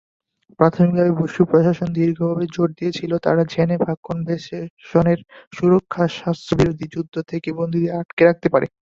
প্রাথমিকভাবে 0.59 1.11
বুশ 1.19 1.33
প্রশাসন 1.49 1.87
দৃঢ়ভাবে 1.95 2.45
জোর 2.55 2.69
দিয়েছিল, 2.79 3.11
তারা 3.25 3.41
জেনেভা 3.53 3.91
কনভেনশনের 4.03 5.19
সুরক্ষা 5.55 6.03
সন্ত্রাসবিরোধী 6.09 6.85
যুদ্ধ 6.93 7.15
থেকে 7.31 7.49
বন্দীদের 7.59 7.95
আটক 7.99 8.17
রাখতে 8.21 8.47
পারে। 8.53 8.67